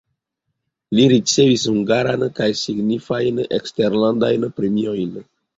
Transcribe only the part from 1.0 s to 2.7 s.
ricevis hungaran kaj